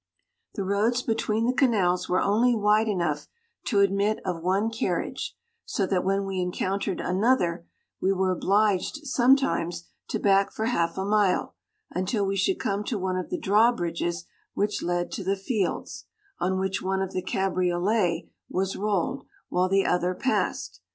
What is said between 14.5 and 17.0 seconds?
which led to the fields, on which